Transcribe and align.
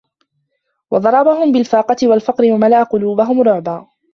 وَضَرَبَهُمْ 0.91 1.51
بِالْفَاقَةِ 1.51 1.95
وَالْفَقْرِ 2.07 2.43
وَمَلَأَ 2.51 2.83
قُلُوبَهُمْ 2.83 3.41
رُعْبًا 3.41 3.87